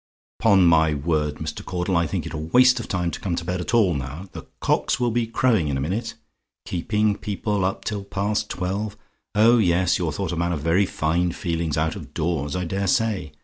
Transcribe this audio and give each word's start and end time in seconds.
"'Pon 0.39 0.65
my 0.65 0.95
word, 0.95 1.35
Mr. 1.35 1.63
Caudle, 1.63 1.95
I 1.95 2.07
think 2.07 2.25
it 2.25 2.33
a 2.33 2.37
waste 2.37 2.79
of 2.79 2.87
time 2.87 3.11
to 3.11 3.19
come 3.19 3.35
to 3.35 3.45
bed 3.45 3.61
at 3.61 3.75
all 3.75 3.93
now! 3.93 4.27
The 4.31 4.47
cocks 4.59 4.99
will 4.99 5.11
be 5.11 5.27
crowing 5.27 5.67
in 5.67 5.77
a 5.77 5.79
minute. 5.79 6.15
Keeping 6.65 7.15
people 7.15 7.63
up 7.63 7.85
till 7.85 8.03
past 8.03 8.49
twelve. 8.49 8.97
Oh 9.35 9.59
yes! 9.59 9.99
you're 9.99 10.11
thought 10.11 10.31
a 10.31 10.35
man 10.35 10.53
of 10.53 10.61
very 10.61 10.87
fine 10.87 11.33
feelings 11.33 11.77
out 11.77 11.95
of 11.95 12.15
doors, 12.15 12.55
I 12.55 12.65
dare 12.65 12.87
say! 12.87 13.33